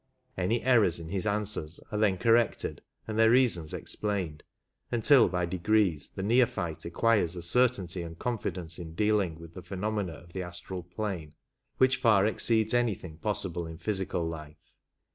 [0.35, 4.41] Any errors in his answers are then corrected and their reasons explained,
[4.91, 10.13] until by degrees the neophyte acquires a certainty and confidence in dealing with the phenomena
[10.13, 11.35] of the astral plane
[11.77, 14.55] which far exceeds anything possible in physical Hfe.